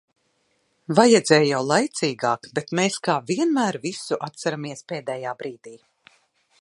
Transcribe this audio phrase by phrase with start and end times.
[0.99, 5.77] Vajadzēja jau laicīgāk, bet mēs kā vienmēr visu atceramies pēdējā brīdī.